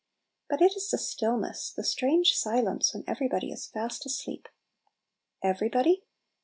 But 0.49 0.63
it 0.63 0.75
is 0.75 0.89
the 0.89 0.97
still 0.97 1.37
ness, 1.37 1.69
the 1.69 1.83
strange 1.83 2.31
silence 2.35 2.91
when 2.91 3.03
every 3.05 3.27
body 3.27 3.51
is 3.51 3.67
fast 3.67 4.03
asleep. 4.03 4.47
Every 5.43 5.69
body? 5.69 6.05